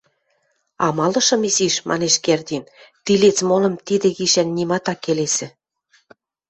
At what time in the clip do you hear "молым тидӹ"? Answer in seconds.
3.49-4.09